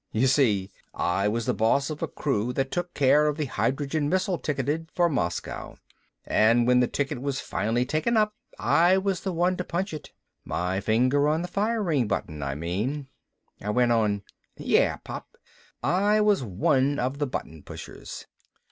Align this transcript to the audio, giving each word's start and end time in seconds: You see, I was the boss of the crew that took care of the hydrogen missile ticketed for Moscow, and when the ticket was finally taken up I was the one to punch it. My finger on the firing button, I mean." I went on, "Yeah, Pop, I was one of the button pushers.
You 0.11 0.25
see, 0.25 0.71
I 0.95 1.27
was 1.27 1.45
the 1.45 1.53
boss 1.53 1.91
of 1.91 1.99
the 1.99 2.07
crew 2.07 2.53
that 2.53 2.71
took 2.71 2.95
care 2.95 3.27
of 3.27 3.37
the 3.37 3.45
hydrogen 3.45 4.09
missile 4.09 4.39
ticketed 4.39 4.89
for 4.95 5.07
Moscow, 5.09 5.75
and 6.25 6.65
when 6.65 6.79
the 6.79 6.87
ticket 6.87 7.21
was 7.21 7.39
finally 7.39 7.85
taken 7.85 8.17
up 8.17 8.33
I 8.57 8.97
was 8.97 9.21
the 9.21 9.31
one 9.31 9.57
to 9.57 9.63
punch 9.63 9.93
it. 9.93 10.11
My 10.43 10.79
finger 10.79 11.27
on 11.27 11.43
the 11.43 11.47
firing 11.47 12.07
button, 12.07 12.41
I 12.41 12.55
mean." 12.55 13.09
I 13.61 13.69
went 13.69 13.91
on, 13.91 14.23
"Yeah, 14.57 14.97
Pop, 15.03 15.37
I 15.83 16.19
was 16.19 16.41
one 16.43 16.97
of 16.97 17.19
the 17.19 17.27
button 17.27 17.61
pushers. 17.61 18.25